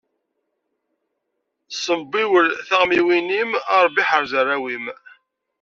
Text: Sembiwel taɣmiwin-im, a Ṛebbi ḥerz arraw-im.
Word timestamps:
Sembiwel 1.85 2.47
taɣmiwin-im, 2.67 3.51
a 3.75 3.75
Ṛebbi 3.85 4.03
ḥerz 4.09 4.31
arraw-im. 4.39 4.85